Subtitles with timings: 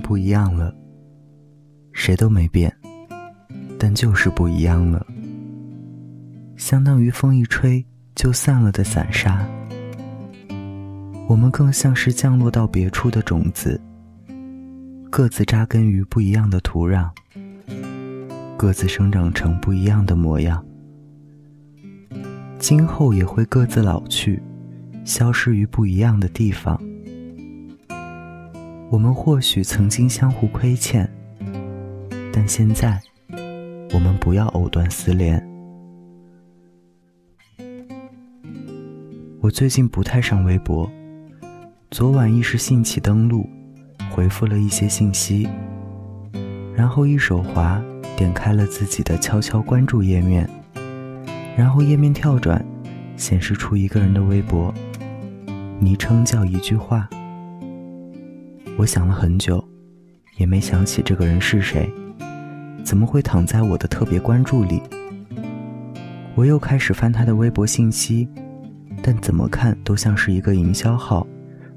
[0.00, 0.74] 不一样了，
[1.92, 2.74] 谁都没变，
[3.78, 5.06] 但就是不一样了。
[6.56, 7.84] 相当于风一吹
[8.14, 9.46] 就散了的散沙，
[11.28, 13.80] 我们更像是降落到别处的种子，
[15.10, 17.10] 各自扎根于不一样的土壤，
[18.56, 20.64] 各自生长成不一样的模样。
[22.58, 24.40] 今后也会各自老去，
[25.04, 26.80] 消失于不一样的地方。
[28.94, 31.10] 我们或许曾经相互亏欠，
[32.32, 33.00] 但现在，
[33.92, 35.44] 我们不要藕断丝连。
[39.40, 40.88] 我最近不太上微博，
[41.90, 43.50] 昨晚一时兴起登录，
[44.12, 45.48] 回复了一些信息，
[46.72, 47.82] 然后一手滑
[48.16, 50.48] 点开了自己的悄悄关注页面，
[51.56, 52.64] 然后页面跳转，
[53.16, 54.72] 显示出一个人的微博，
[55.80, 57.08] 昵称叫一句话。
[58.76, 59.64] 我想了很久，
[60.36, 61.88] 也没想起这个人是谁，
[62.82, 64.82] 怎么会躺在我的特别关注里？
[66.34, 68.28] 我又开始翻他的微博信息，
[69.00, 71.24] 但怎么看都像是一个营销号，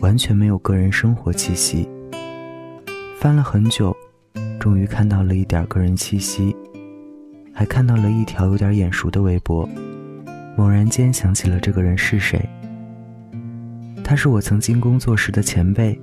[0.00, 1.88] 完全没有个人生活气息。
[3.20, 3.96] 翻了很久，
[4.58, 6.54] 终于看到了一点个人气息，
[7.54, 9.68] 还看到了一条有点眼熟的微博，
[10.56, 12.44] 猛然间想起了这个人是谁。
[14.02, 15.96] 他是我曾经工作时的前辈。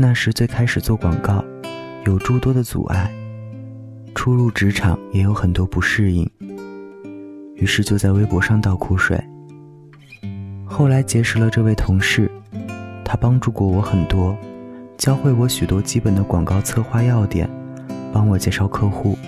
[0.00, 1.44] 那时最开始做广告，
[2.06, 3.12] 有诸多的阻碍，
[4.14, 6.26] 初入职场也有很多不适应，
[7.54, 9.22] 于是就在微博上倒苦水。
[10.64, 12.30] 后来结识了这位同事，
[13.04, 14.34] 他帮助过我很多，
[14.96, 17.46] 教会我许多基本的广告策划要点，
[18.10, 19.18] 帮我介绍客户，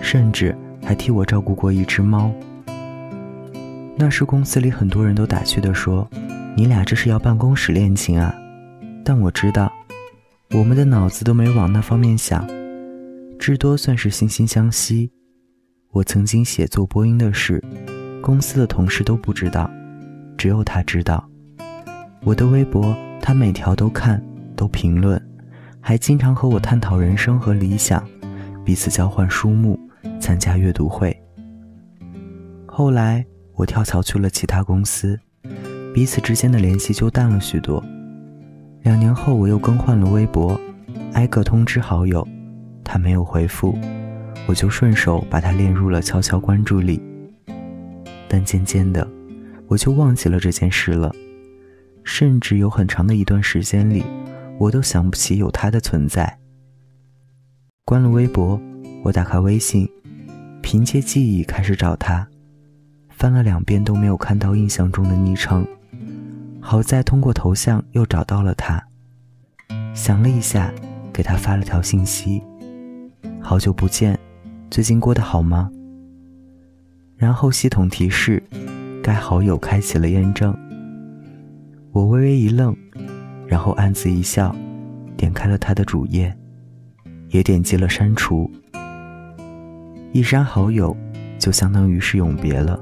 [0.00, 2.30] 甚至还替我照顾过一只猫。
[3.96, 6.08] 那时公司里很多人都打趣地说
[6.56, 8.32] ：“你俩这是要办公室恋情啊？”
[9.04, 9.72] 但我知道。
[10.54, 12.46] 我们的脑子都没往那方面想，
[13.38, 15.10] 至多算是惺惺相惜。
[15.92, 17.62] 我曾经写作播音的事，
[18.20, 19.70] 公司的同事都不知道，
[20.36, 21.26] 只有他知道。
[22.22, 24.22] 我的微博，他每条都看，
[24.54, 25.20] 都评论，
[25.80, 28.06] 还经常和我探讨人生和理想，
[28.62, 29.80] 彼此交换书目，
[30.20, 31.18] 参加阅读会。
[32.66, 33.24] 后来
[33.54, 35.18] 我跳槽去了其他公司，
[35.94, 37.82] 彼此之间的联系就淡了许多。
[38.82, 40.60] 两年后，我又更换了微博，
[41.12, 42.26] 挨个通知好友，
[42.82, 43.78] 他没有回复，
[44.46, 47.00] 我就顺手把他列入了悄悄关注里。
[48.26, 49.08] 但渐渐的，
[49.68, 51.14] 我就忘记了这件事了，
[52.02, 54.04] 甚至有很长的一段时间里，
[54.58, 56.38] 我都想不起有他的存在。
[57.84, 58.60] 关了微博，
[59.04, 59.88] 我打开微信，
[60.60, 62.26] 凭借记忆开始找他，
[63.10, 65.64] 翻了两遍都没有看到印象中的昵称。
[66.64, 68.82] 好在通过头像又找到了他，
[69.94, 70.72] 想了一下，
[71.12, 72.40] 给他发了条信息
[73.42, 74.16] ：“好久不见，
[74.70, 75.68] 最近过得好吗？”
[77.18, 78.40] 然后系统提示，
[79.02, 80.56] 该好友开启了验证。
[81.90, 82.74] 我微微一愣，
[83.46, 84.54] 然后暗自一笑，
[85.16, 86.34] 点开了他的主页，
[87.30, 88.48] 也点击了删除。
[90.12, 90.96] 一删好友，
[91.40, 92.80] 就相当于是永别了。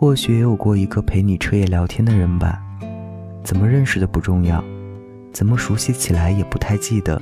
[0.00, 2.62] 或许也有过一个陪你彻夜聊天的人吧？
[3.42, 4.62] 怎么认识的不重要，
[5.32, 7.20] 怎么熟悉起来也不太记得。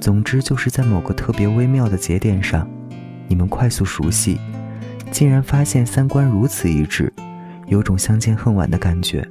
[0.00, 2.68] 总之就是在某个特别微妙的节点上，
[3.28, 4.40] 你们快速熟悉，
[5.12, 7.12] 竟然发现三观如此一致，
[7.68, 9.24] 有种相见恨晚的感觉。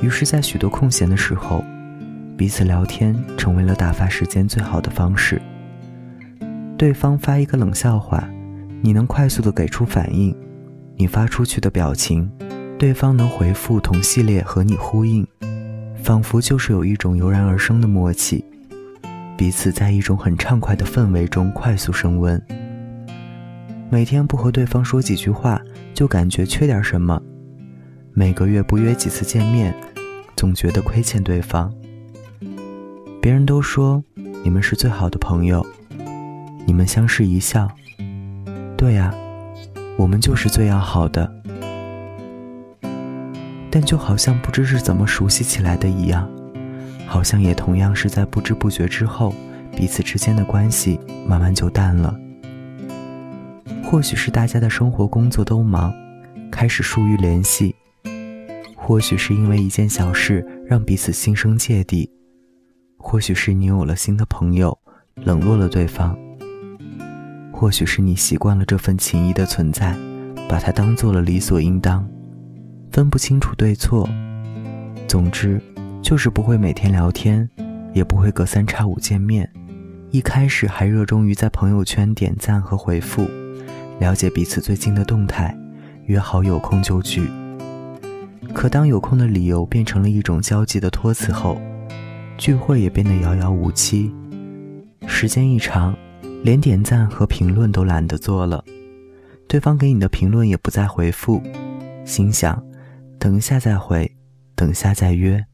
[0.00, 1.64] 于是，在许多空闲的时候，
[2.36, 5.42] 彼此聊天成为了打发时间最好的方式。
[6.78, 8.28] 对方发一个冷笑话，
[8.80, 10.32] 你能快速的给出反应。
[11.00, 12.30] 你发出去的表情，
[12.78, 15.26] 对方能回复同系列和你呼应，
[16.02, 18.44] 仿佛就是有一种油然而生的默契，
[19.34, 22.38] 彼此在一种很畅快的氛围中快速升温。
[23.88, 25.58] 每天不和对方说几句话，
[25.94, 27.18] 就感觉缺点什么；
[28.12, 29.74] 每个月不约几次见面，
[30.36, 31.72] 总觉得亏欠对方。
[33.22, 34.04] 别人都说
[34.44, 35.64] 你们是最好的朋友，
[36.66, 37.66] 你们相视一笑。
[38.76, 39.14] 对呀。
[40.00, 41.30] 我们就是最要好的，
[43.70, 46.26] 但就好像不知是怎么熟悉起来的一样，
[47.06, 49.34] 好像也同样是在不知不觉之后，
[49.76, 52.18] 彼此之间的关系慢慢就淡了。
[53.84, 55.92] 或许是大家的生活工作都忙，
[56.50, 57.74] 开始疏于联系；
[58.74, 62.08] 或许是因为一件小事让彼此心生芥蒂；
[62.96, 64.78] 或许是你有了新的朋友，
[65.16, 66.16] 冷落了对方。
[67.60, 69.94] 或许是你习惯了这份情谊的存在，
[70.48, 72.08] 把它当做了理所应当，
[72.90, 74.08] 分不清楚对错。
[75.06, 75.60] 总之，
[76.00, 77.46] 就是不会每天聊天，
[77.92, 79.46] 也不会隔三差五见面。
[80.10, 83.28] 一开始还热衷于在朋友圈点赞和回复，
[83.98, 85.54] 了解彼此最近的动态，
[86.06, 87.28] 约好有空就聚。
[88.54, 91.60] 可当有空的理由变成了一种焦急的托词后，
[92.38, 94.10] 聚会也变得遥遥无期。
[95.06, 95.94] 时间一长，
[96.42, 98.64] 连点赞和评论都懒得做了，
[99.46, 101.42] 对方给你的评论也不再回复，
[102.04, 102.62] 心想
[103.18, 104.10] 等一下再回，
[104.54, 105.44] 等下再约。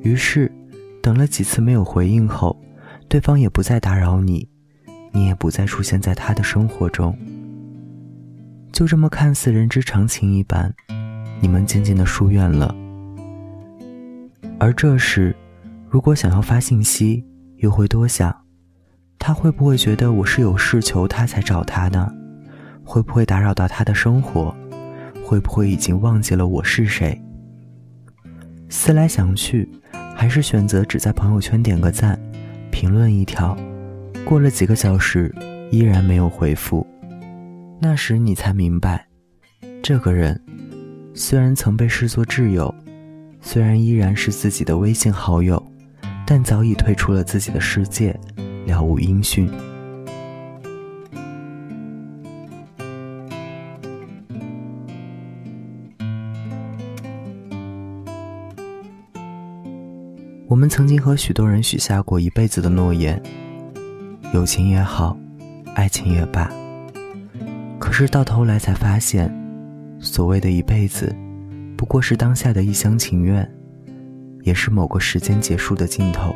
[0.00, 0.50] 于是，
[1.02, 2.56] 等了几次没有回应后。
[3.08, 4.48] 对方也不再打扰你，
[5.12, 7.14] 你也不再出现在他的生活中。
[8.72, 10.72] 就这么看似人之常情一般，
[11.38, 12.74] 你们渐渐的疏远了。
[14.58, 15.36] 而这时，
[15.90, 17.22] 如果想要发信息，
[17.56, 18.34] 又会多想，
[19.24, 22.12] 他会不会觉得我是有事求他才找他呢？
[22.82, 24.52] 会不会打扰到他的生活？
[25.24, 27.22] 会不会已经忘记了我是谁？
[28.68, 29.70] 思来想去，
[30.16, 32.18] 还是选择只在朋友圈点个赞。
[32.72, 33.56] 评论一条，
[34.24, 35.32] 过了几个小时，
[35.70, 36.84] 依然没有回复。
[37.80, 39.06] 那时你才明白，
[39.84, 40.42] 这个人
[41.14, 42.74] 虽然曾被视作挚友，
[43.40, 45.64] 虽然依然是自己的微信好友，
[46.26, 48.18] 但早已退出了自己的世界，
[48.66, 49.50] 了无音讯。
[60.48, 63.20] 我们曾经和许多人许下过一辈子的诺言，
[64.34, 65.16] 友情也好，
[65.74, 66.50] 爱情也罢。
[67.78, 69.32] 可是到头来才发现，
[69.98, 71.14] 所谓的一辈子，
[71.74, 73.50] 不过是当下的一厢情愿，
[74.42, 76.34] 也是某个时间结束的尽头。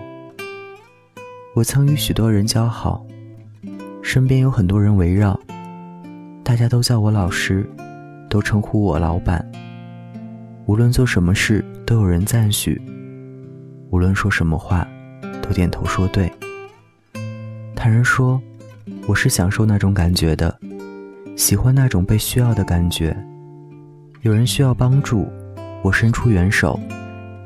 [1.57, 3.03] 我曾与许多人交好，
[4.03, 5.41] 身边有很多人围绕，
[6.45, 7.67] 大家都叫我老师，
[8.29, 9.43] 都称呼我老板。
[10.67, 12.79] 无论做什么事，都有人赞许。
[13.89, 14.87] 无论说什么话，
[15.41, 16.31] 都点头说对。
[17.75, 18.39] 坦然说，
[19.07, 20.55] 我是享受那种感觉的，
[21.37, 23.17] 喜欢那种被需要的感觉。
[24.21, 25.27] 有人需要帮助，
[25.81, 26.79] 我伸出援手，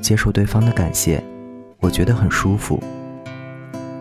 [0.00, 1.22] 接受对方的感谢，
[1.78, 2.82] 我觉得很舒服。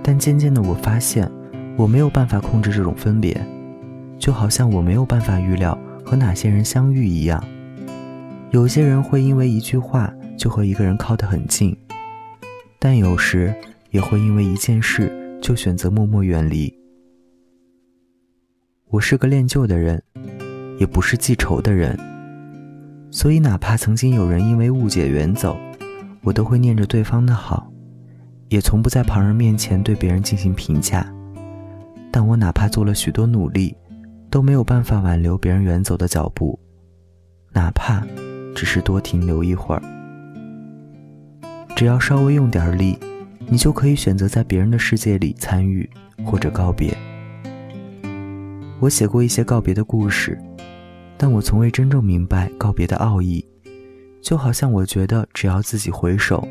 [0.03, 1.29] 但渐渐的，我发现
[1.77, 3.39] 我没有办法控制这种分别，
[4.17, 7.43] 就好像我没有办法预料和哪些人相遇一样。
[8.51, 11.75] 有些人会因为一句话就和一个人靠得很近。
[12.81, 13.53] 但有时
[13.91, 16.73] 也会因为一件事就选择默默远离。
[18.89, 20.01] 我是个恋旧的人，
[20.79, 21.99] 也不是记仇的人，
[23.11, 25.57] 所以哪怕曾经有人因为误解远走，
[26.21, 27.68] 我都会念着对方的好，
[28.49, 31.05] 也从不在旁人面前对别人进行评价。
[32.11, 33.75] 但我哪怕做了许多努力，
[34.29, 36.59] 都没有办法挽留别人远走的脚步，
[37.53, 38.05] 哪怕
[38.55, 39.81] 只是多停留一会儿。
[41.75, 42.97] 只要稍微用点力，
[43.47, 45.89] 你就可以选择在别人的世界里参与
[46.25, 46.97] 或者告别。
[48.79, 50.37] 我写过一些告别的故事，
[51.15, 53.45] 但我从未真正明白告别的奥义。
[54.21, 56.45] 就好像我觉得，只要自己回首，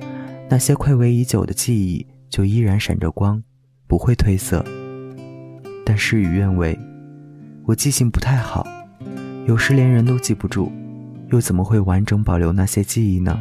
[0.50, 3.42] 那些暌违已久的记忆就依然闪着光，
[3.86, 4.64] 不会褪色。
[5.84, 6.78] 但事与愿违，
[7.64, 8.67] 我记性不太好，
[9.46, 10.72] 有时连人都记不住，
[11.31, 13.38] 又怎么会完整保留那些记忆呢？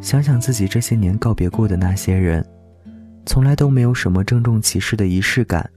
[0.00, 2.44] 想想自己这些年告别过的那些人，
[3.26, 5.68] 从来都没有什么郑重其事的仪式感，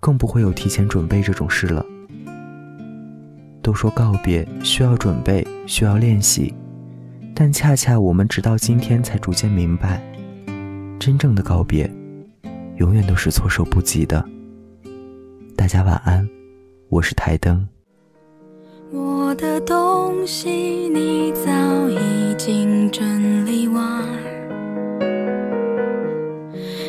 [0.00, 1.86] 更不会有提前准备这种事了。
[3.62, 6.52] 都说告别需要准备，需要练习，
[7.38, 10.00] 但恰恰我们直到今天才逐渐明白，
[10.98, 11.88] 真正的告别，
[12.78, 14.24] 永远都是措手不及的。
[15.54, 16.26] 大家晚安，
[16.88, 17.68] 我是台灯。
[18.90, 20.48] 我的东西
[20.88, 21.50] 你早
[21.90, 24.02] 已经整理完，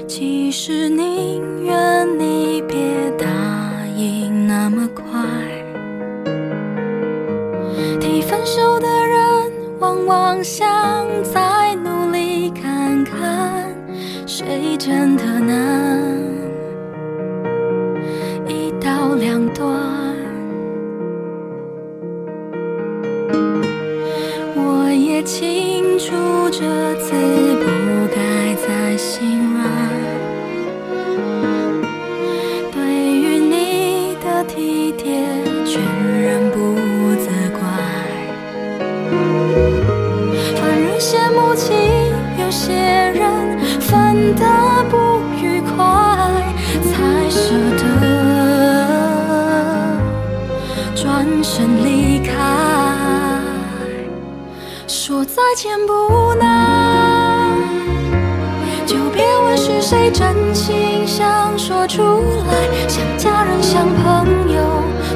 [0.08, 3.07] 其实宁愿你别
[10.44, 10.66] 想
[11.24, 13.74] 再努力看看，
[14.26, 15.67] 谁真的能
[55.08, 57.58] 说再见不难，
[58.86, 62.02] 就别问是谁真心想说出
[62.46, 62.54] 来，
[62.90, 64.62] 像家人像朋友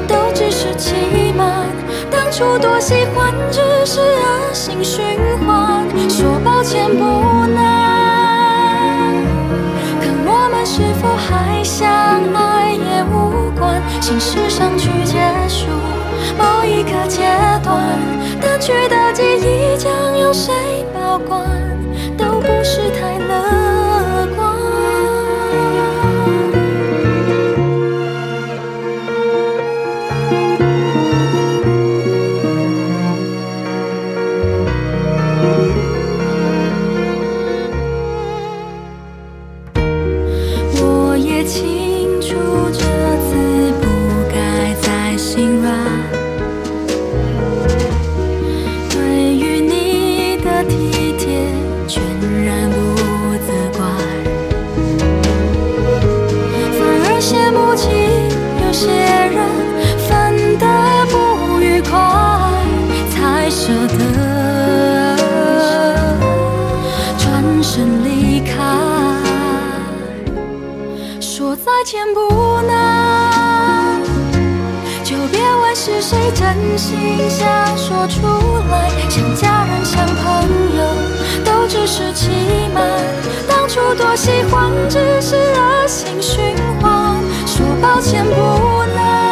[0.08, 0.94] 都只是欺
[1.36, 1.66] 瞒，
[2.10, 5.04] 当初多喜欢只是恶性循
[5.46, 7.04] 环，说抱歉不
[7.52, 9.12] 难，
[10.00, 11.86] 可我们是否还相
[12.32, 15.66] 爱也无关，心事上去结束
[16.38, 17.28] 某一个阶
[17.62, 17.76] 段，
[18.42, 20.52] 淡去的记忆将由谁
[20.92, 21.40] 保管，
[22.18, 24.52] 都不是太乐观。
[40.74, 42.34] 我也清楚
[42.72, 42.82] 这
[71.92, 72.22] 天不
[72.62, 74.02] 能，
[75.04, 77.46] 就别问是谁真心想
[77.76, 78.22] 说出
[78.70, 80.24] 来，像家人像朋
[80.74, 80.82] 友
[81.44, 82.30] 都只是欺
[82.72, 82.82] 瞒，
[83.46, 88.34] 当初多喜欢只是恶性循环，说抱歉不
[88.94, 89.31] 能，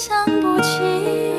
[0.00, 1.29] 想不起。